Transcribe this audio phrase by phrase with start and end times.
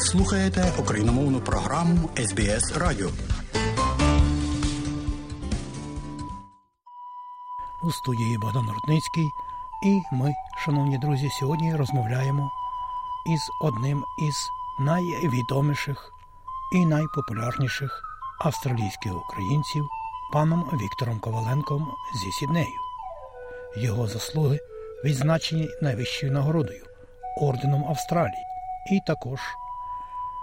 [0.00, 3.08] Слухаєте україномовну програму СБС Радіо.
[7.84, 9.24] У студії Богдан Рудницький.
[9.86, 10.32] І ми,
[10.64, 12.50] шановні друзі, сьогодні розмовляємо
[13.26, 14.48] із одним із
[14.80, 16.12] найвідоміших
[16.74, 18.02] і найпопулярніших
[18.38, 19.88] австралійських українців
[20.32, 22.78] паном Віктором Коваленком зі Сіднею.
[23.76, 24.58] Його заслуги
[25.04, 26.84] відзначені найвищою нагородою
[27.40, 28.44] орденом Австралії,
[28.92, 29.40] і також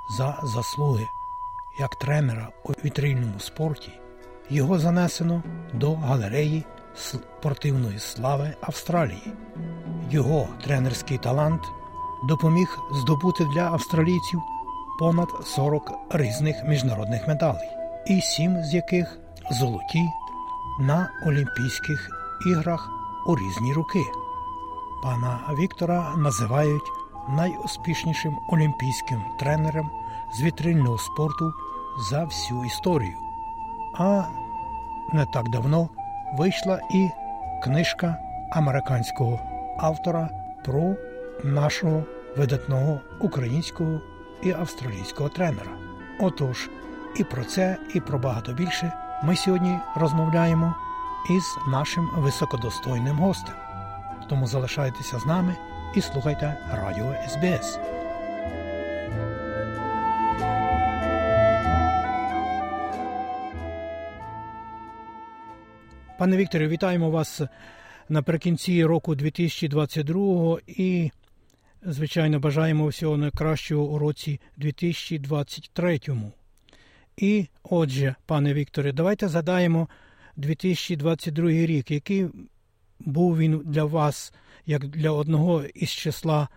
[0.10, 1.08] за заслуги
[1.80, 3.92] як тренера у вітрильному спорті
[4.50, 5.44] його занесено
[5.74, 6.66] до галереї
[6.96, 9.34] спортивної слави Австралії.
[10.12, 11.62] Його тренерський талант
[12.24, 14.42] допоміг здобути для австралійців
[15.00, 17.70] понад 40 різних міжнародних медалей,
[18.08, 19.20] і сім з яких
[19.52, 20.10] золоті
[20.80, 22.10] на Олімпійських
[22.52, 22.90] іграх
[23.28, 24.04] у різні роки.
[25.04, 26.92] Пана Віктора називають
[27.30, 29.90] найуспішнішим олімпійським тренером
[30.34, 31.54] з вітрильного спорту
[32.10, 33.18] за всю історію.
[34.00, 34.24] А
[35.14, 35.90] не так давно
[36.38, 37.10] вийшла і
[37.64, 38.18] книжка
[38.52, 39.40] американського
[39.78, 40.30] автора
[40.66, 40.96] про
[41.44, 42.04] нашого
[42.38, 44.02] видатного українського
[44.42, 45.72] і австралійського тренера.
[46.20, 46.70] Отож,
[47.16, 50.76] і про це, і про багато більше ми сьогодні розмовляємо
[51.30, 53.56] із нашим високодостойним гостем.
[54.30, 55.56] Тому залишайтеся з нами
[55.96, 57.97] і слухайте Радіо СБС.
[66.18, 67.42] Пане Вікторе, вітаємо вас
[68.10, 71.12] наприкінці року 2022 і,
[71.86, 76.00] звичайно, бажаємо всього найкращого у році 2023.
[77.18, 79.88] І отже, пане Вікторе, давайте задаємо
[80.36, 82.28] 2022 рік, який
[83.00, 84.34] був він для вас
[84.66, 86.48] як для одного із числа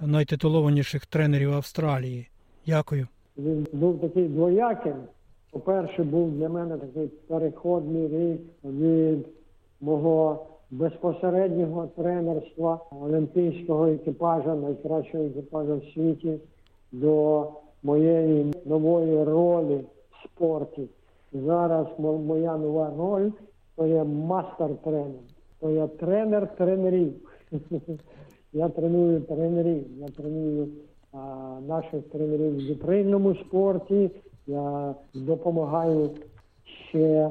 [0.00, 2.28] найтитулованіших тренерів Австралії.
[2.66, 3.08] Дякую.
[3.36, 4.94] Він був такий двояким.
[5.54, 9.26] По-перше, був для мене такий переходний рік від
[9.80, 16.38] мого безпосереднього тренерства олімпійського екіпажа, найкращого екіпажа в світі,
[16.92, 17.46] до
[17.82, 20.88] моєї нової ролі в спорті.
[21.32, 23.30] Зараз моя нова роль
[23.76, 25.20] то є мастер-тренер,
[25.60, 27.12] то я тренер тренерів.
[28.52, 30.68] Я треную тренерів, я треную
[31.12, 31.18] а,
[31.68, 34.10] наших тренерів в вітрильному спорті.
[34.46, 36.10] Я допомагаю
[36.88, 37.30] ще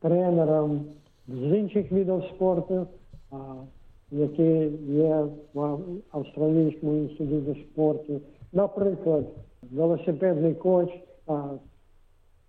[0.00, 0.80] тренерам
[1.28, 2.86] з інших видів спорту,
[4.10, 5.78] які є в
[6.10, 8.20] Австралійському інституті спорту.
[8.52, 9.24] Наприклад,
[9.72, 10.88] велосипедний коч,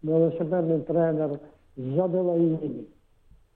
[0.03, 1.39] велосипедний тренер
[1.77, 2.69] з Аделаїди.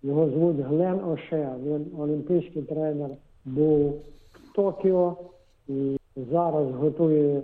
[0.03, 1.55] Його звуть Глен Оше.
[1.63, 3.09] Він олімпійський тренер
[3.45, 3.89] був
[4.33, 5.17] в Токіо
[5.67, 7.41] і зараз готує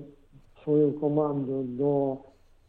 [0.63, 2.17] свою команду до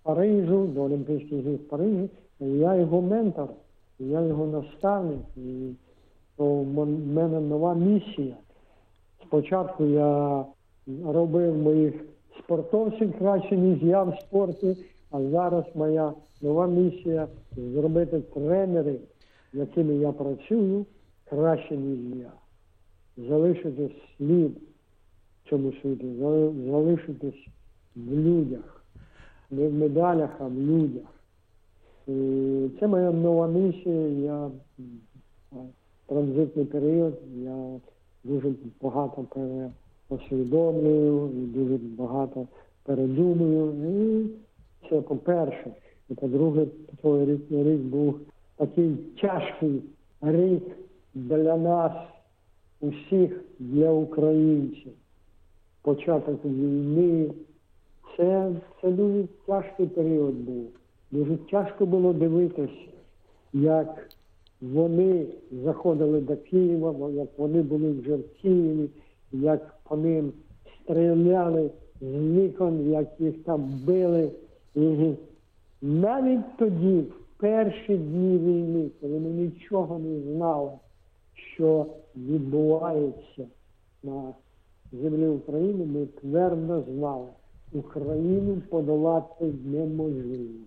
[0.03, 2.09] Парижу, до Олімпійських ігор в Парижі.
[2.41, 3.49] Я його ментор,
[3.99, 5.21] я його наставник.
[5.37, 5.71] І
[6.37, 8.34] то в мене нова місія.
[9.27, 10.44] Спочатку я
[11.06, 11.94] робив моїх
[12.38, 14.77] спортовців краще, ніж я в спорті,
[15.11, 16.12] а зараз моя
[16.43, 19.00] нова місія зробити тренерів,
[19.53, 20.87] якими я працюю,
[21.25, 22.32] краще, ніж я.
[23.28, 24.53] Залишити слід
[25.44, 26.06] в цьому світі,
[26.71, 27.49] залишитись
[27.97, 28.79] в людях,
[29.50, 31.06] не в медалях, а в людях.
[32.06, 34.09] І Це моя нова місія.
[34.09, 34.50] Я
[36.06, 37.81] транзитний період, я
[38.25, 38.53] дуже
[38.83, 39.25] багато
[40.09, 42.47] переосвідомлюю дуже багато
[42.84, 43.72] передумую.
[43.91, 44.31] І
[44.88, 45.71] це по-перше.
[46.09, 46.67] І по-друге,
[47.03, 48.21] той рік, рік був
[48.56, 49.82] такий тяжкий
[50.21, 50.62] рік
[51.15, 51.93] для нас,
[52.81, 54.93] усіх, для українців.
[55.82, 57.31] Початок війни.
[58.16, 60.66] Це, це дуже тяжкий період був.
[61.10, 62.91] Дуже тяжко було дивитися,
[63.53, 64.09] як
[64.60, 65.26] вони
[65.65, 68.88] заходили до Києва, як вони були вже в Києві,
[69.32, 70.32] як по ним
[70.82, 71.70] стріляли
[72.00, 74.31] з вікон, як їх там били.
[74.75, 75.14] І
[75.82, 80.70] навіть тоді, в перші дні війни, коли ми нічого не знали,
[81.34, 81.87] що
[82.17, 83.46] відбувається
[84.02, 84.34] на
[84.93, 87.26] землі України, ми твердо знали,
[87.72, 90.64] Україну подолати неможливо.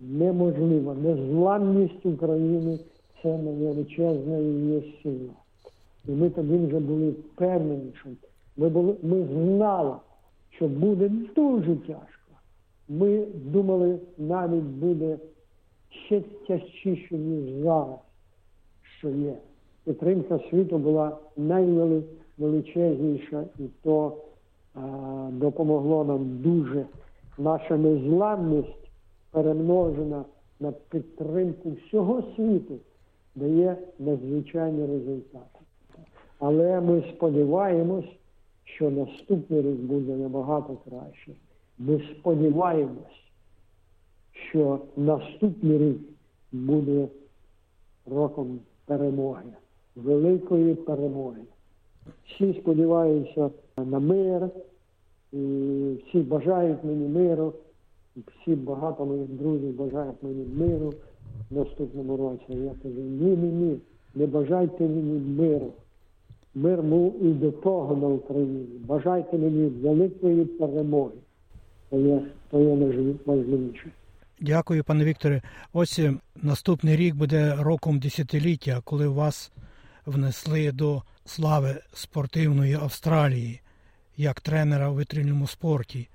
[0.00, 0.94] Неможливо.
[0.94, 2.78] Незламність України
[3.22, 5.32] це величезна її сила.
[6.08, 8.08] І ми тоді вже були впевнені, що
[8.56, 9.94] ми були, ми знали,
[10.50, 12.32] що буде дуже тяжко.
[12.88, 15.18] Ми думали, навіть буде
[16.06, 17.98] ще тяжчіше, ніж зараз,
[18.98, 19.34] що є.
[19.84, 24.16] Підтримка світу була найвеличезніша, і то
[25.30, 26.86] допомогло нам дуже.
[27.38, 28.88] Наша незламність
[29.30, 30.24] перемножена
[30.60, 32.74] на підтримку всього світу,
[33.34, 35.58] дає надзвичайні результати.
[36.38, 38.18] Але ми сподіваємось,
[38.64, 41.32] що наступний рік буде набагато краще.
[41.78, 43.22] Ми сподіваємось,
[44.32, 45.98] що наступний рік
[46.52, 47.08] буде
[48.06, 49.42] роком перемоги,
[49.96, 51.40] великої перемоги.
[52.26, 54.50] Всі сподіваються на мир,
[55.32, 55.38] і
[56.08, 57.54] всі бажають мені миру,
[58.16, 60.94] всі багато моїх друзів бажають мені миру
[61.50, 62.62] в наступному році.
[62.64, 63.78] Я кажу, ні, ні, ні,
[64.14, 65.72] не бажайте мені миру.
[66.54, 68.66] Мир був і до того на Україні.
[68.86, 71.12] Бажайте мені великої перемоги.
[71.90, 73.90] То є, то є найважливіше.
[74.40, 75.42] Дякую, пане Вікторе.
[75.72, 76.00] Ось
[76.42, 79.52] наступний рік буде роком десятиліття, коли вас
[80.06, 83.60] внесли до слави спортивної Австралії
[84.18, 86.08] як тренера у витрільному спорті.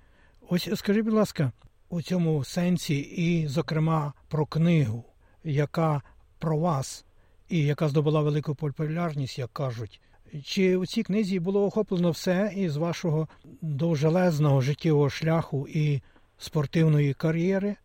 [0.49, 1.51] Ось скажіть, будь ласка,
[1.89, 5.03] у цьому сенсі, і, зокрема, про книгу,
[5.43, 6.01] яка
[6.39, 7.05] про вас
[7.49, 10.01] і яка здобула велику популярність, як кажуть.
[10.43, 13.27] Чи у цій книзі було охоплено все із вашого
[13.61, 16.01] довжелезного життєвого шляху і
[16.37, 17.75] спортивної кар'єри?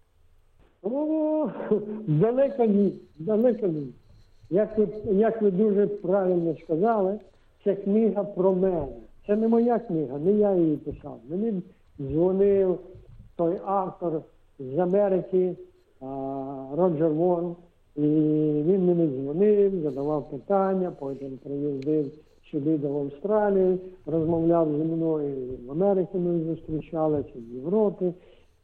[0.83, 1.51] О,
[2.07, 3.93] далеко ні, далеко ні.
[4.51, 7.21] Як ви, як ви дуже правильно сказали,
[7.65, 8.87] це книга про мене.
[9.29, 11.21] Це не моя книга, не я її писав.
[11.29, 11.63] Мені
[12.01, 12.79] дзвонив
[13.37, 14.23] той автор
[14.59, 15.57] з Америки,
[16.73, 17.57] Роджер Вон,
[17.97, 18.03] і
[18.67, 22.13] він мені дзвонив, задавав питання, потім приїздив
[22.51, 25.35] сюди до Австралії, розмовляв зі мною
[25.67, 28.13] в Америці ми зустрічалися, в Європі.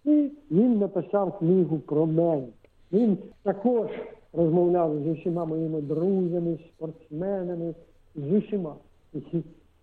[0.04, 2.46] І він написав книгу про мене.
[2.92, 3.90] Він також
[4.32, 7.74] розмовляв з усіма моїми друзями, спортсменами,
[8.16, 8.74] з усіма.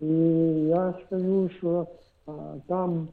[0.02, 0.14] І
[0.68, 1.86] я скажу, що
[2.26, 2.32] а,
[2.66, 3.08] там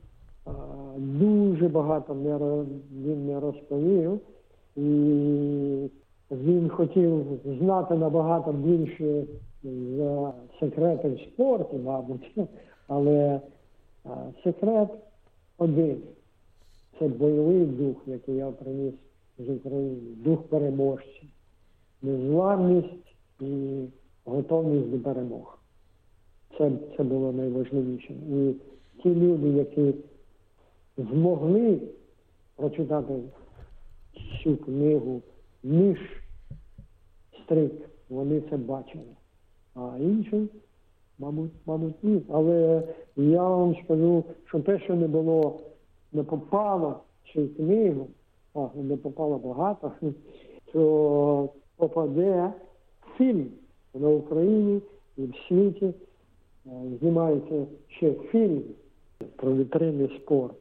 [0.45, 0.51] а,
[0.97, 2.38] дуже багато не,
[3.03, 4.19] він не розповів,
[4.75, 4.81] і
[6.31, 7.25] він хотів
[7.59, 9.24] знати набагато більше
[9.97, 12.31] за секретів спорту, мабуть,
[12.88, 13.42] але
[14.06, 14.09] а,
[14.44, 14.89] секрет
[15.57, 15.97] один.
[17.00, 18.94] Це бойовий дух, який я приніс
[19.39, 21.21] з України, дух переможця,
[22.01, 23.83] незламність і
[24.25, 25.58] готовність до перемог.
[26.59, 28.13] Це це було найважливіше.
[28.13, 28.56] І
[29.03, 29.94] ті люди, які
[30.97, 31.79] змогли
[32.56, 33.13] прочитати
[34.44, 35.21] цю книгу
[35.63, 35.97] між
[37.44, 37.71] стрик,
[38.09, 39.03] вони це бачили.
[39.75, 40.47] А інші,
[41.19, 42.21] мабуть, мабуть, ні.
[42.29, 42.83] Але
[43.15, 45.59] я вам скажу, що те, що не було,
[46.11, 48.07] не попало в цю книгу,
[48.53, 49.91] а не попало багато,
[50.73, 52.53] то попаде
[53.17, 53.47] фільм
[53.94, 54.81] на Україні
[55.17, 55.94] і в світі.
[56.71, 58.63] Е, знімається ще фільм
[59.36, 60.56] про вітринний спорт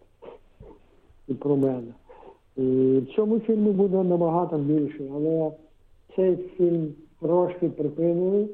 [1.28, 1.94] і про мене.
[2.56, 5.52] І в цьому фільмі буде набагато більше, але
[6.16, 8.48] цей фільм трошки припинили е,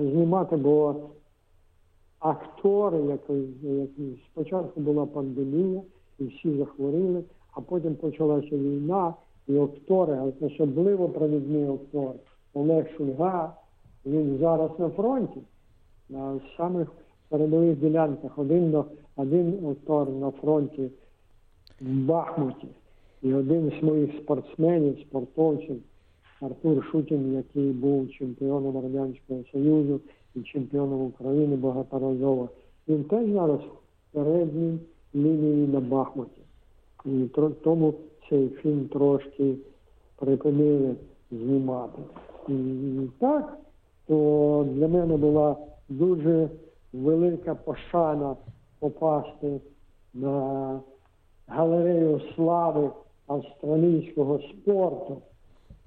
[0.00, 0.94] знімати, бо
[2.18, 3.32] актори, які,
[3.62, 5.82] які спочатку була пандемія,
[6.18, 9.14] і всі захворіли, а потім почалася війна,
[9.48, 12.14] і актори, особливо провідний актор
[12.54, 13.54] Олег Шульга,
[14.06, 15.40] він зараз на фронті
[16.08, 16.88] на самих
[17.28, 18.38] передових ділянках.
[18.38, 18.84] Один
[19.16, 20.90] один автор на фронті
[21.80, 22.68] в Бахмуті.
[23.22, 25.82] І один з моїх спортсменів, спортовців,
[26.40, 30.00] Артур Шутін, який був чемпіоном Радянського Союзу
[30.34, 32.48] і чемпіоном України багаторазово,
[32.88, 34.78] він теж зараз в передній
[35.14, 36.42] лінії на Бахмуті.
[37.04, 37.24] І
[37.64, 37.94] тому
[38.30, 39.54] цей фільм трошки
[40.16, 40.94] припинили
[41.30, 42.02] знімати.
[42.48, 42.54] І
[43.18, 43.58] так,
[44.06, 45.56] то для мене була
[45.88, 46.48] дуже
[46.92, 48.36] велика пошана
[48.78, 49.60] попасти
[50.14, 50.80] на
[51.46, 52.90] галерею слави
[53.26, 55.22] австралійського спорту.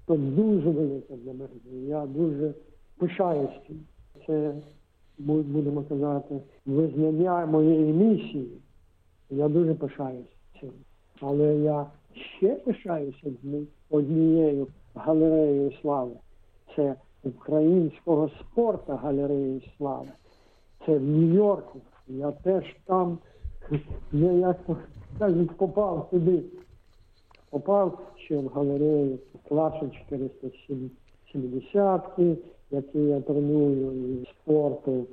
[0.07, 1.49] Це дуже велика для мене.
[1.87, 2.53] Я дуже
[2.97, 3.79] пишаюсь цим.
[4.27, 4.53] Це,
[5.17, 8.57] будемо казати, визнання моєї місії.
[9.29, 10.71] Я дуже пишаюсь цим.
[11.21, 11.85] Але я
[12.37, 13.31] ще пишаюся
[13.89, 16.11] однією галереєю слави.
[16.75, 20.11] Це українського спорту галереї слави.
[20.85, 21.79] Це в Нью-Йорку.
[22.07, 23.17] Я теж там,
[24.11, 24.57] я як
[25.57, 26.43] попав туди.
[27.49, 32.01] Попав ще в галерею класу 470,
[32.71, 35.05] який я треную і спорту,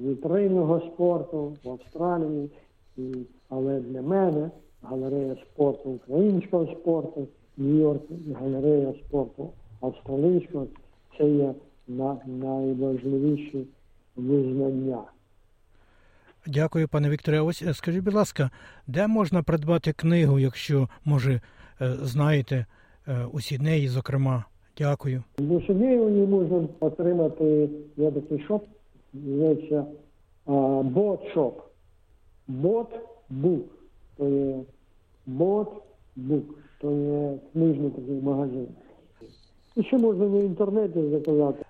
[0.00, 2.50] вітринного спорту в Австралії.
[2.96, 3.14] І,
[3.48, 4.50] але для мене
[4.82, 8.02] галерея спорту українського спорту, Нью-Йорк,
[8.40, 9.50] галерея спорту
[9.80, 10.66] австралійського
[11.18, 11.54] це є
[12.26, 13.66] найважливіші
[14.16, 15.02] визнання.
[16.46, 17.40] Дякую, пане Вікторе.
[17.40, 18.50] Ось е, скажіть, будь ласка,
[18.86, 21.40] де можна придбати книгу, якщо, може,
[21.80, 22.66] е, знаєте
[23.08, 24.44] е, у Сіднеї, зокрема?
[24.78, 25.22] Дякую.
[25.38, 28.64] В Сиднеї можна отримати, є такий шоп,
[29.12, 29.84] називається
[30.82, 31.60] бот-шоп.
[32.48, 33.64] Бот-бук.
[34.16, 34.56] То є
[35.26, 36.44] бот-бук.
[36.80, 38.68] То є книжний такий магазин.
[39.78, 41.64] І ще можна в інтернеті заказати.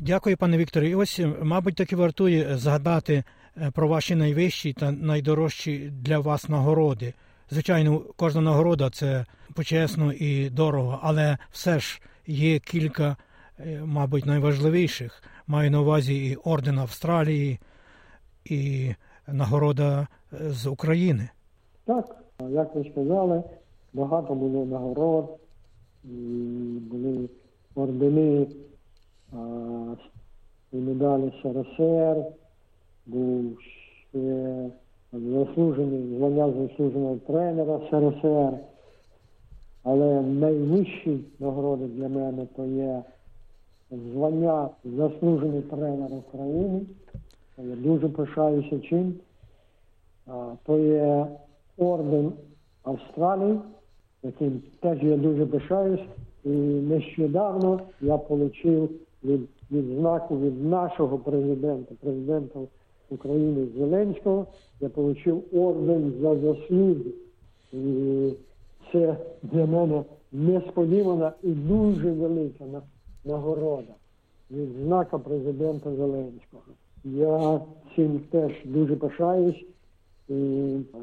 [0.00, 0.88] Дякую, пане Вікторе.
[0.88, 3.24] І ось, е, мабуть, таки вартує згадати
[3.56, 7.14] е, про ваші найвищі та найдорожчі для вас нагороди.
[7.50, 9.24] Звичайно, кожна нагорода це
[9.54, 13.16] почесно і дорого, але все ж є кілька,
[13.58, 15.22] е, мабуть, найважливіших.
[15.46, 17.58] Маю на увазі і орден Австралії,
[18.44, 18.90] і
[19.28, 21.28] нагорода з України.
[21.84, 22.16] Так,
[22.50, 23.42] як ви сказали,
[23.92, 25.38] багато було нагород,
[26.90, 27.28] були
[27.74, 28.46] ордени
[30.72, 32.16] і медалі СРСР,
[33.06, 34.70] був ще
[35.12, 38.58] заслужений звання заслуженого тренера СРСР.
[39.82, 43.02] Але найвищі нагороди для мене то є
[43.90, 46.80] звання заслужений тренер України.
[47.58, 49.14] Я дуже пишаюся чим.
[50.66, 51.26] То є
[51.78, 52.32] орден
[52.82, 53.58] Австралії,
[54.24, 56.00] яким теж я дуже пишаюсь.
[56.44, 58.88] І нещодавно я отримав
[59.24, 59.40] від
[59.70, 62.60] відзнаку від нашого президента, президента
[63.10, 64.46] України Зеленського,
[64.80, 67.10] я отримав орден за заслуги.
[67.72, 68.30] І
[68.92, 72.64] це для мене несподівана і дуже велика
[73.24, 73.92] нагорода
[74.50, 76.62] від знака президента Зеленського.
[77.04, 77.60] Я
[77.96, 79.64] цим теж дуже пишаюсь.
[80.28, 80.34] І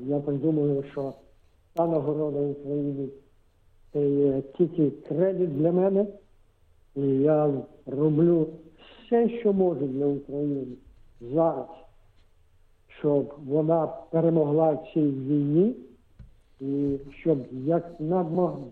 [0.07, 1.13] я так думаю, що
[1.73, 3.07] та нагорода України
[3.93, 6.05] це тільки кредит для мене.
[6.95, 7.53] І я
[7.85, 8.47] роблю
[9.05, 10.67] все, що можу для України
[11.21, 11.65] зараз,
[12.99, 15.75] щоб вона перемогла в цій війні,
[16.59, 17.95] і щоб як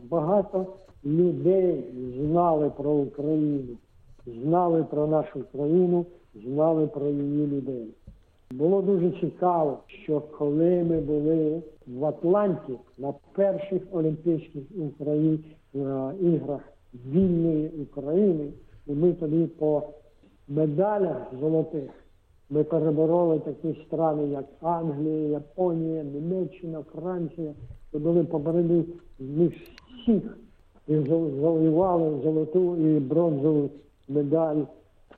[0.09, 0.65] багато
[1.05, 1.83] людей
[2.17, 3.77] знали про Україну,
[4.25, 7.87] знали про нашу країну, знали про її людей.
[8.53, 15.43] Було дуже цікаво, що коли ми були в Атланті на перших Олімпійських Україн,
[16.21, 16.61] іграх
[16.93, 18.49] вільної України,
[18.87, 19.83] і ми тоді по
[20.47, 21.89] медалях золотих
[22.49, 27.53] ми перебороли такі страни, як Англія, Японія, Німеччина, Франція.
[27.93, 28.85] Ми були попереду
[29.19, 29.53] них
[29.97, 30.37] всіх
[30.87, 33.69] і завоювали золоту і бронзову
[34.07, 34.61] медаль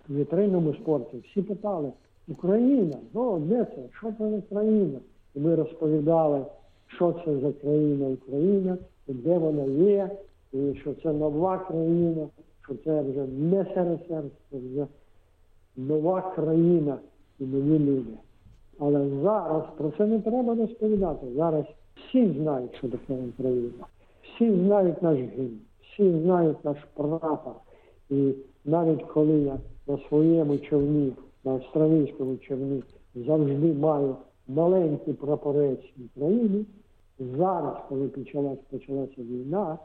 [0.09, 1.17] в вітринному спорті.
[1.17, 1.91] Всі питали,
[2.31, 3.81] Україна, ну де це?
[3.97, 4.99] Що це за країна?
[5.35, 6.45] І ми розповідали,
[6.87, 10.09] що це за країна Україна, і де вона є,
[10.53, 12.27] і що це нова країна,
[12.63, 14.87] що це вже не СРСР, це вже
[15.77, 16.97] нова країна
[17.39, 18.13] і нові люди.
[18.79, 21.27] Але зараз про це не треба розповідати.
[21.35, 23.85] Зараз всі знають, що таке Україна.
[24.23, 27.53] Всі знають наш гімн, всі знають наш прапор.
[28.09, 28.33] І
[28.65, 29.57] навіть коли я
[29.87, 31.13] на своєму човні,
[31.49, 32.83] австралійському човні,
[33.15, 34.15] завжди маю
[34.47, 36.65] маленький прапорець України,
[37.19, 39.77] зараз, коли почалась, почалася війна,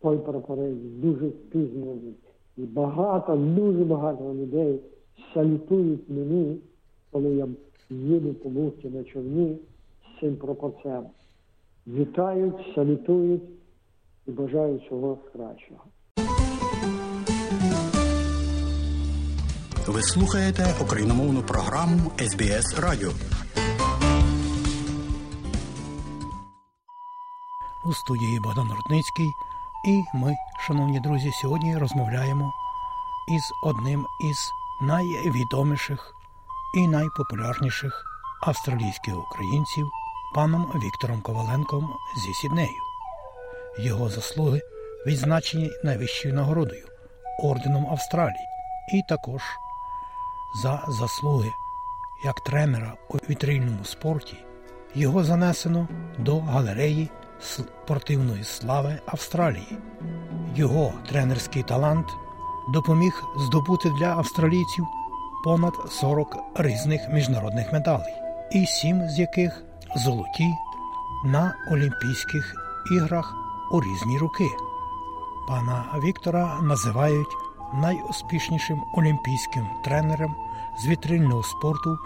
[0.00, 2.14] той прапорець дуже впізнаний.
[2.56, 4.80] І багато, дуже багато людей
[5.34, 6.58] салютують мені,
[7.10, 7.48] коли я
[7.90, 9.58] їду по бухті на човні
[10.02, 11.06] з цим прапорцем.
[11.86, 13.42] Вітають, салютують
[14.26, 15.80] і бажають всього кращого.
[19.90, 23.10] Ви слухаєте україномовну програму СБС Радіо.
[27.86, 29.26] У студії Богдан Рудницький.
[29.88, 30.34] І ми,
[30.66, 32.52] шановні друзі, сьогодні розмовляємо
[33.28, 34.50] із одним із
[34.82, 36.14] найвідоміших
[36.76, 38.04] і найпопулярніших
[38.42, 39.90] австралійських українців
[40.34, 42.80] паном Віктором Коваленком зі Сіднею.
[43.78, 44.60] Його заслуги
[45.06, 46.86] відзначені найвищою нагородою
[47.42, 48.46] орденом Австралії,
[48.94, 49.42] і також
[50.54, 51.52] за заслуги
[52.24, 54.36] як тренера у вітрильному спорті
[54.94, 55.88] його занесено
[56.18, 59.78] до галереї спортивної слави Австралії.
[60.56, 62.06] Його тренерський талант
[62.68, 64.86] допоміг здобути для австралійців
[65.44, 68.14] понад 40 різних міжнародних медалей,
[68.52, 69.62] і сім з яких
[69.96, 70.54] золоті
[71.24, 72.54] на Олімпійських
[72.96, 73.34] іграх
[73.72, 74.48] у різні роки.
[75.48, 77.36] Пана Віктора називають
[77.74, 80.34] найуспішнішим олімпійським тренером
[80.78, 81.98] з вітрильного спорту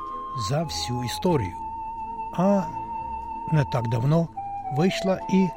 [0.48, 1.52] за всю історію.
[2.36, 2.62] А
[3.52, 4.28] не так давно
[4.76, 5.48] вийшла і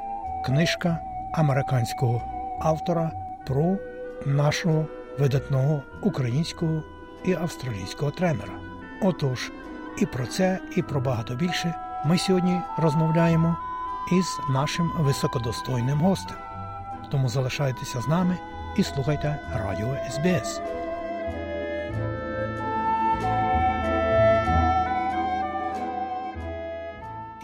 [0.45, 0.99] книжка
[1.33, 2.21] американського
[2.59, 3.11] автора
[3.47, 3.77] про
[4.25, 4.85] нашого
[5.19, 6.81] видатного українського
[7.25, 8.53] і австралійського тренера.
[9.01, 9.51] Отож,
[9.97, 13.57] І про це, і про багато більше ми сьогодні розмовляємо
[14.11, 16.37] із нашим високодостойним гостем.
[17.11, 18.37] Тому залишайтеся з нами
[18.77, 20.61] і слухайте Радіо СБС.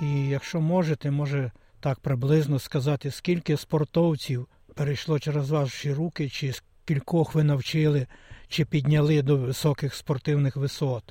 [0.02, 7.36] І якщо можете, може так приблизно сказати, скільки спортовців перейшло через ваші руки, чи скількох
[7.36, 8.08] ви навчили,
[8.48, 11.04] чи підняли до високих спортивних висот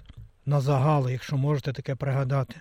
[0.46, 2.54] на загал, якщо можете таке пригадати.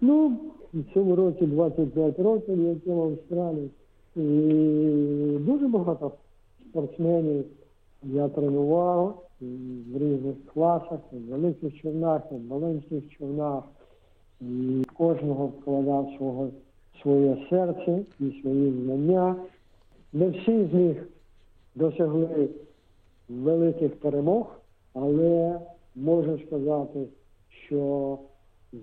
[0.00, 0.40] Ну,
[0.72, 3.70] в цьому році 25 років, я в Австралії.
[4.16, 4.20] І
[5.38, 6.12] дуже багато
[6.74, 7.44] спортсменів
[8.02, 13.64] я тренував в різних класах, в великих човнах, в маленьких човнах.
[14.40, 16.48] І кожного вкладав свого,
[17.02, 19.36] своє серце і свої знання.
[20.12, 21.08] Не всі з них
[21.74, 22.48] досягли
[23.28, 24.46] великих перемог,
[24.94, 25.60] але
[25.94, 27.06] можу сказати,
[27.66, 28.18] що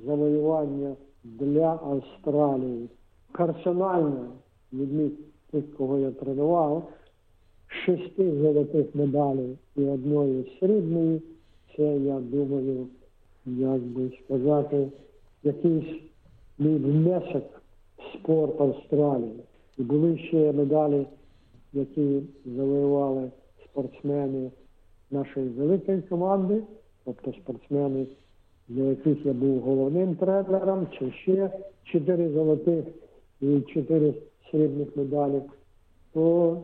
[0.05, 2.89] завоювання для Австралії
[3.31, 4.25] персонально
[4.73, 5.13] від
[5.51, 6.89] тих, кого я тренував,
[7.85, 11.21] шести золотих медалей і одної срібної,
[11.75, 12.87] це, я думаю,
[13.45, 14.87] як би сказати,
[15.43, 16.01] якийсь
[16.59, 17.61] мій внесок
[17.97, 19.39] в спорт Австралії.
[19.77, 21.05] І були ще медалі,
[21.73, 23.31] які завоювали
[23.65, 24.51] спортсмени
[25.11, 26.63] нашої великої команди,
[27.05, 28.05] тобто спортсмени,
[28.67, 31.49] для яких я був головним тренером, чи ще
[31.83, 32.85] чотири золотих
[33.41, 34.13] і чотири
[34.51, 35.43] срібних медалів,
[36.13, 36.57] то,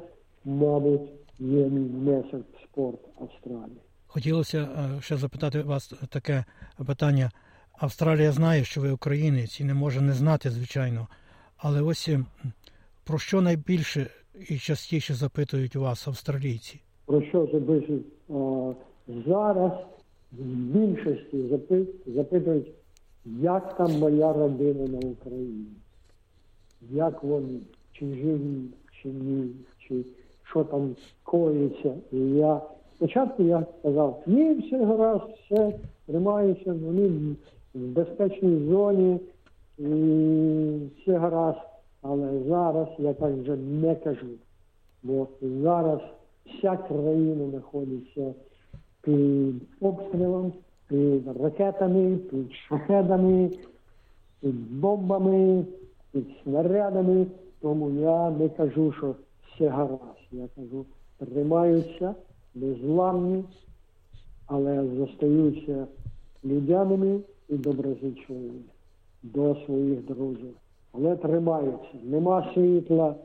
[0.47, 3.77] мабуть, є мій внесок в спорт Австралії.
[4.07, 6.45] Хотілося е, ще запитати вас таке
[6.87, 7.31] питання.
[7.79, 11.07] Австралія знає, що ви українець і не може не знати, звичайно.
[11.57, 12.19] Але ось е,
[13.03, 14.09] про що найбільше
[14.49, 16.81] і частіше запитують вас австралійці?
[17.05, 18.05] Про що запитують?
[19.27, 19.71] Зараз
[20.31, 21.37] в більшості
[22.07, 22.67] запитують,
[23.25, 25.65] як там моя родина на Україні,
[26.91, 27.59] як вони,
[27.93, 28.61] чи живі,
[29.01, 29.51] чи ні,
[29.87, 30.03] чи
[30.49, 31.93] що там коїться.
[32.11, 32.61] І я
[32.95, 35.73] спочатку я сказав, ні, все гаразд, все
[36.05, 37.07] тримаюся, вони
[37.73, 39.19] в безпечній зоні
[39.77, 39.85] і
[40.97, 41.57] все гаразд.
[42.01, 44.27] Але зараз я так вже не кажу.
[45.03, 45.99] Бо зараз
[46.45, 48.33] вся країна знаходиться
[49.01, 50.53] під обстрілом,
[50.87, 53.49] під ракетами, під шахедами,
[54.41, 55.65] під бомбами,
[56.11, 57.25] під снарядами.
[57.61, 59.15] Тому я не кажу, що
[59.55, 60.16] все гаразд.
[60.31, 60.85] Я кажу,
[61.17, 62.15] тримаються,
[62.55, 63.43] незламні,
[64.45, 65.87] але зостаються
[66.45, 68.61] людяними і доброзичливими
[69.23, 70.55] до своїх друзів.
[70.91, 71.97] Але тримаються.
[72.03, 73.15] Нема світла,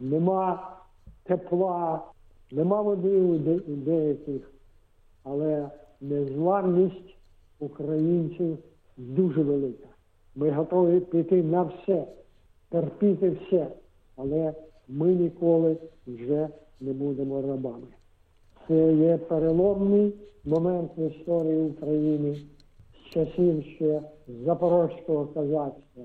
[0.00, 0.76] нема
[1.22, 2.02] тепла,
[2.50, 4.50] нема води у деяких,
[5.24, 7.16] але незламність
[7.58, 8.58] українців
[8.96, 9.88] дуже велика.
[10.34, 12.06] Ми готові піти на все,
[12.68, 13.66] терпіти все,
[14.16, 14.54] але
[14.88, 16.48] ми ніколи вже
[16.80, 17.86] не будемо рабами.
[18.68, 20.12] Це є переломний
[20.44, 22.36] момент в історії України
[22.94, 24.00] з часів ще
[24.44, 26.04] Запорозького козацтва,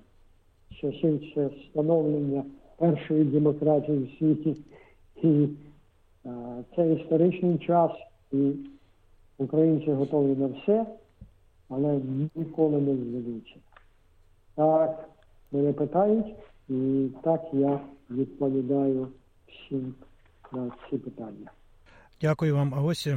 [0.71, 2.43] з часів ще становлення
[2.77, 4.55] першої демократії в світі.
[5.23, 5.47] І
[6.25, 7.91] а, це історичний час,
[8.31, 8.51] і
[9.37, 10.85] українці готові на все,
[11.69, 11.99] але
[12.35, 13.55] ніколи не зведуться.
[14.55, 15.09] Так
[15.51, 16.35] мене питають,
[16.69, 19.07] і так я відповідаю
[19.47, 19.95] всім
[20.51, 21.51] на ці питання.
[22.21, 22.73] Дякую вам.
[22.75, 23.07] А ось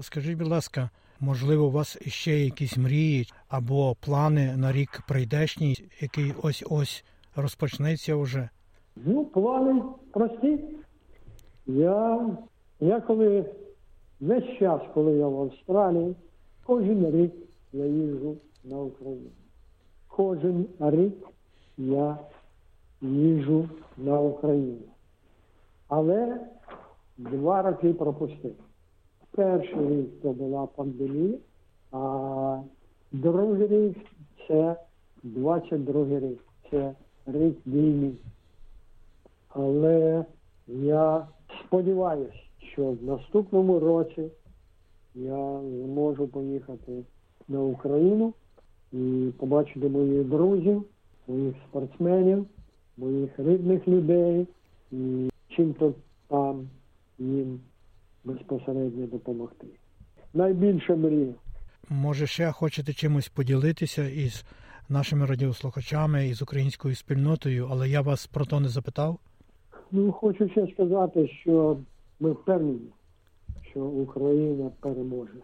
[0.00, 0.90] скажіть, будь ласка,
[1.20, 7.04] можливо, у вас ще якісь мрії або плани на рік прийдешній, який ось ось
[7.36, 8.48] розпочнеться вже?
[8.96, 10.58] Ну, плани прості.
[11.66, 12.26] Я,
[12.80, 13.44] я коли
[14.20, 16.16] весь час, коли я в Австралії,
[16.64, 17.32] кожен рік
[17.72, 19.30] я їжджу на Україну.
[20.08, 21.14] Кожен рік
[21.78, 22.18] я
[23.02, 24.78] їжджу на Україну.
[25.88, 26.40] Але
[27.18, 28.54] два роки пропустив.
[29.30, 31.38] Перший рік то була пандемія,
[31.92, 32.60] а
[33.12, 33.96] другий рік
[34.48, 34.76] це
[35.22, 36.44] 22 рік.
[36.70, 36.94] Це
[37.26, 38.12] рік війни.
[39.48, 40.24] Але
[40.68, 41.26] я
[41.66, 42.32] сподіваюся,
[42.72, 44.30] що в наступному році
[45.14, 47.04] я зможу поїхати
[47.48, 48.32] на Україну
[48.92, 50.84] і побачити моїх друзів,
[51.28, 52.46] моїх спортсменів,
[52.96, 54.46] моїх рідних людей
[54.92, 55.94] і чим-то
[56.28, 56.68] там
[57.18, 57.60] їм
[58.24, 59.66] безпосередньо допомогти.
[60.34, 61.34] Найбільше мрія.
[61.88, 64.44] Може, ще хочете чимось поділитися із
[64.88, 69.18] нашими радіослухачами і з українською спільнотою, але я вас про то не запитав.
[69.90, 71.76] Ну, хочу ще сказати, що
[72.20, 72.90] ми впевнені,
[73.70, 75.38] що Україна переможе.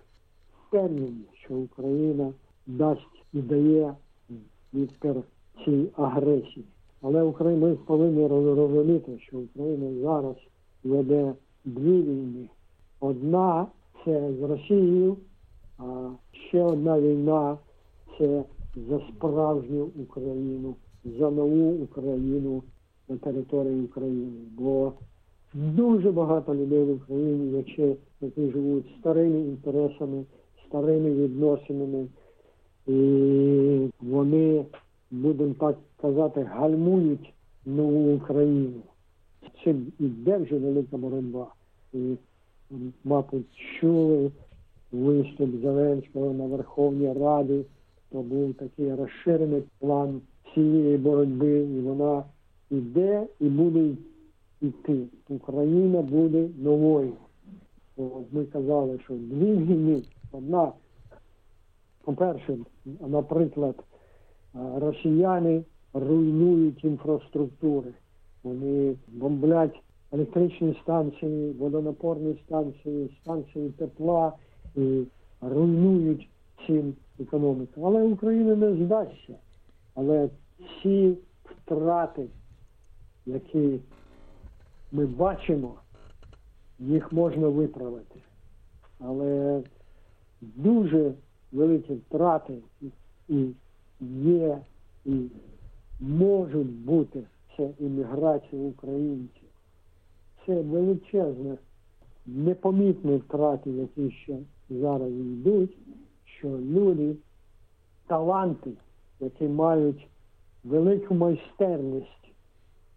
[0.67, 2.33] Впевнені, що Україна
[2.67, 3.95] дасть і дає
[4.75, 5.15] відпір
[5.65, 6.65] цій агресії.
[7.03, 10.37] Але Україна ми повинні розуміти, що Україна зараз
[10.85, 11.35] веде
[11.65, 12.49] дві війни.
[13.01, 13.67] Одна
[14.05, 15.17] це з Росією,
[15.79, 16.11] а
[16.49, 17.59] ще одна війна
[18.19, 18.45] це
[18.89, 22.63] за справжню Україну, за нову Україну
[23.09, 24.39] на території України.
[24.59, 24.93] Бо
[25.55, 30.25] дуже багато людей в Україні, які, які живуть старими інтересами,
[30.69, 32.07] старими відносинами,
[32.87, 34.65] і вони,
[35.11, 37.33] будемо так казати, гальмують
[37.67, 38.83] нову Україну.
[39.65, 41.47] Це іде вже велика боротьба.
[41.93, 42.17] І,
[43.05, 43.47] мабуть,
[43.81, 44.31] чули
[44.93, 47.65] виступ Зеленського на Верховній Раді,
[48.11, 50.21] то був такий розширений план
[50.55, 52.25] цієї боротьби, і вона
[52.71, 53.91] йде і буде
[54.61, 55.03] йти.
[55.29, 57.13] Україна буде новою.
[58.33, 60.73] Ми казали, що дві війни, одна,
[62.05, 62.59] по-перше,
[63.09, 63.75] наприклад,
[64.77, 67.91] росіяни руйнують інфраструктури.
[68.43, 74.33] Вони бомблять електричні станції, водонапорні станції, станції тепла
[74.77, 75.03] і
[75.41, 76.29] руйнують
[76.67, 77.83] цим економіку.
[77.85, 79.35] Але Україна не здасться.
[79.95, 80.29] Але
[80.83, 82.27] ці втрати,
[83.27, 83.81] які
[84.93, 85.75] ми бачимо,
[86.79, 88.21] їх можна виправити.
[89.01, 89.63] Але
[90.41, 91.13] дуже
[91.53, 92.55] великі втрати
[93.29, 93.47] і
[94.01, 94.59] є,
[95.05, 95.27] і
[96.01, 97.23] можуть бути
[97.57, 99.49] це імміграція українців.
[100.47, 101.59] Це величезне,
[102.27, 104.39] непомітні втрати, які ще
[104.71, 105.77] зараз йдуть,
[106.25, 107.17] що люди,
[108.07, 108.71] таланти,
[109.21, 110.09] які мають
[110.65, 112.33] велику майстерність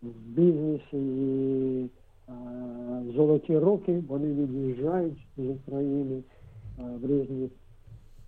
[0.02, 1.90] в бізнесі і
[2.28, 2.34] а,
[3.16, 6.24] золоті роки, вони від'їжджають з України
[6.78, 7.50] а, в різні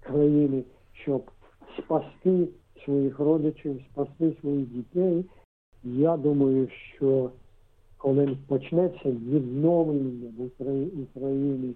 [0.02, 1.32] країни, щоб
[1.78, 2.48] спасти
[2.86, 5.26] своїх родичів, спасти своїх дітей.
[5.84, 7.30] Я думаю, що
[7.98, 11.74] коли почнеться відновлення в Україні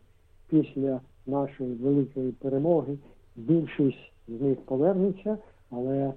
[0.50, 2.98] після нашої великої перемоги,
[3.36, 5.38] більшість з них повернеться,
[5.70, 6.14] але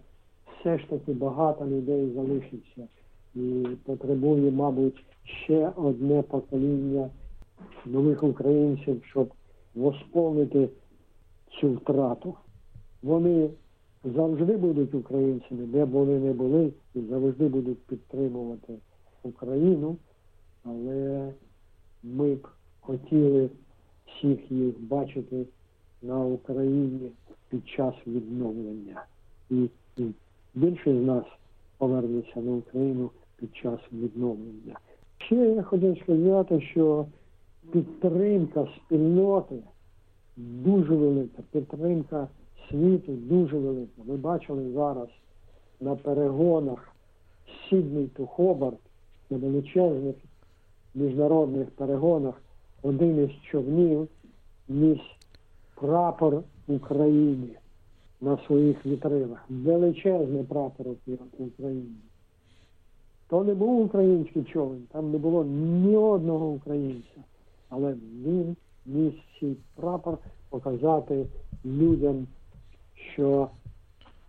[0.61, 2.89] все ж таки багато людей залишиться
[3.35, 5.05] і потребує, мабуть,
[5.45, 7.11] ще одне покоління
[7.87, 9.33] нових українців, щоб
[9.75, 10.69] восполнити
[11.61, 12.35] цю втрату.
[13.03, 13.51] Вони
[14.05, 18.75] завжди будуть українцями, де вони не були, і завжди будуть підтримувати
[19.23, 19.97] Україну,
[20.65, 21.33] але
[22.03, 22.49] ми б
[22.81, 23.51] хотіли
[24.07, 25.47] всіх їх бачити
[26.03, 27.11] на Україні
[27.49, 29.05] під час відновлення.
[29.51, 30.05] І, і
[30.55, 31.25] більше з нас
[31.79, 34.79] повернеться на Україну під час відновлення.
[35.19, 37.07] Ще я хотів сказати, що
[37.73, 39.57] підтримка спільноти
[40.37, 42.29] дуже велика, підтримка
[42.71, 44.03] світу дуже велика.
[44.05, 45.09] Ми бачили зараз
[45.81, 46.89] на перегонах
[47.69, 48.79] Сідний ту Хобарт,
[49.31, 50.17] на величезних
[50.95, 52.43] міжнародних перегонах
[52.83, 54.09] один із човнів
[54.69, 54.99] ніс
[55.75, 57.49] прапор України
[58.21, 59.45] на своїх вітринах.
[59.49, 60.87] Величезний прапор
[61.39, 61.97] України.
[63.29, 67.21] То не був український човен, там не було ні одного українця.
[67.69, 68.57] Але він
[68.87, 71.27] ніс цей прапор показати
[71.65, 72.27] людям,
[73.13, 73.49] що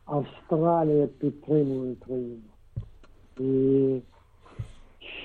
[0.05, 2.41] Австралія підтримує Україну.
[3.39, 4.01] І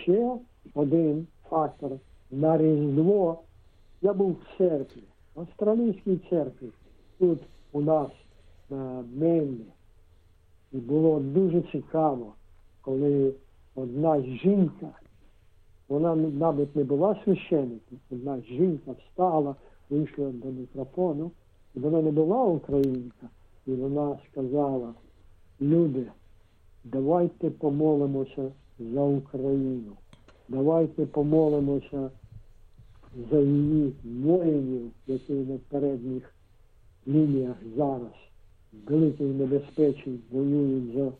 [0.02, 0.36] ще
[0.74, 1.90] один фактор
[2.30, 3.38] на Різдво.
[4.02, 5.02] Я був в церкві,
[5.34, 6.68] в австралійській церкві,
[7.18, 7.38] тут
[7.72, 8.08] у нас
[8.70, 9.66] на Мельні.
[10.72, 12.32] І було дуже цікаво,
[12.80, 13.34] коли
[13.74, 14.88] одна жінка,
[15.88, 19.54] вона, мабуть, не була священником, одна жінка встала,
[19.90, 21.30] вийшла до мікрофону,
[21.76, 23.28] вона не була українка,
[23.66, 24.94] і вона сказала,
[25.60, 26.06] люди,
[26.84, 29.92] давайте помолимося за Україну,
[30.48, 32.10] давайте помолимося
[33.30, 36.34] за її воїнів, які на передніх
[37.08, 38.12] лініях зараз
[38.88, 41.12] великій небезпечі воюють за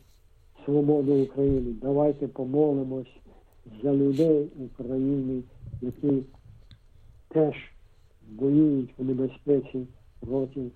[0.65, 1.75] свободу України.
[1.81, 3.17] Давайте помолимось
[3.83, 5.43] за людей України,
[5.81, 6.23] які
[7.27, 7.55] теж
[8.37, 9.87] воюють в небезпеці
[10.19, 10.71] проти,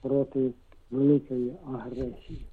[0.00, 0.50] проти
[0.90, 2.46] великої агресії.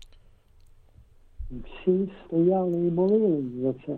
[1.52, 3.98] Всі стояли і молились за це.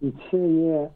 [0.00, 0.90] І це є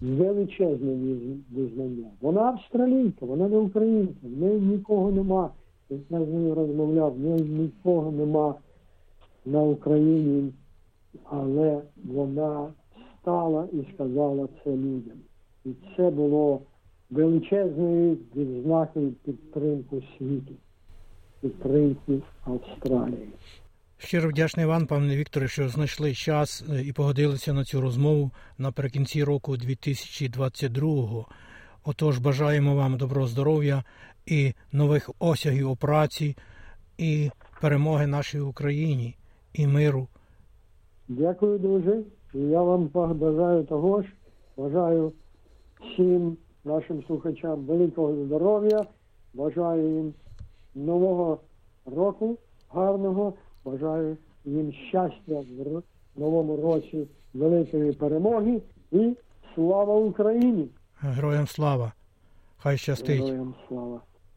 [0.00, 1.16] величезне
[1.52, 2.10] визнання.
[2.20, 5.50] Вона австралійка, вона не українка, в неї нікого нема.
[5.90, 8.54] Я з нею розмовляв, в неї нікого нема
[9.46, 10.52] на Україні,
[11.24, 12.72] але вона
[13.20, 15.18] стала і сказала це людям.
[15.64, 16.60] І це було
[17.14, 20.52] величезною відзнакою підтримку світу.
[21.40, 23.28] підтримки Австралії.
[23.98, 29.24] Щиро вдячний вам, пане Вікторе, що знайшли час е, і погодилися на цю розмову наприкінці
[29.24, 31.24] року 2022.
[31.84, 33.84] Отож, бажаємо вам доброго здоров'я
[34.26, 36.36] і нових осягів у праці,
[36.98, 39.16] і перемоги нашій Україні,
[39.52, 40.08] і миру.
[41.08, 42.02] Дякую дуже.
[42.34, 44.08] Я вам бажаю того ж.
[44.56, 45.12] Бажаю
[45.80, 48.86] всім нашим слухачам великого здоров'я.
[49.34, 50.14] Бажаю їм
[50.74, 51.38] нового
[51.86, 52.38] року
[52.70, 53.34] гарного.
[53.64, 55.82] Бажаю їм щастя в
[56.16, 59.16] новому році, великої перемоги і
[59.54, 60.68] слава Україні!
[61.00, 61.92] Героям слава!
[62.56, 63.22] Хай щастить!
[63.24, 64.00] Героям слава!